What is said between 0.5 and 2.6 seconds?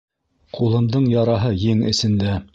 Ҡулымдың яраһы ең эсендә